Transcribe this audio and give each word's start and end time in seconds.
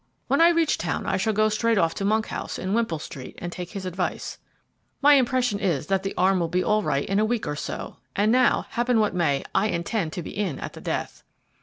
When 0.27 0.41
I 0.41 0.49
reach 0.49 0.79
town 0.79 1.05
I 1.05 1.17
shall 1.17 1.31
go 1.31 1.47
straight 1.47 1.77
off 1.77 1.93
to 1.93 2.03
Monkhouse, 2.03 2.57
in 2.57 2.73
Wimpole 2.73 2.97
Street, 2.97 3.35
and 3.37 3.51
take 3.51 3.69
his 3.69 3.85
advice. 3.85 4.39
My 4.99 5.13
impression 5.13 5.59
is 5.59 5.85
that 5.85 6.01
the 6.01 6.15
arm 6.17 6.39
will 6.39 6.47
be 6.47 6.63
all 6.63 6.81
right 6.81 7.05
in 7.07 7.19
a 7.19 7.23
week 7.23 7.45
or 7.45 7.55
so; 7.55 7.97
and 8.15 8.31
now, 8.31 8.65
happen 8.71 8.99
what 8.99 9.13
may, 9.13 9.43
I 9.53 9.67
intend 9.67 10.11
to 10.13 10.23
be 10.23 10.35
in 10.35 10.57
at 10.59 10.73
the 10.73 10.81
death." 10.81 11.21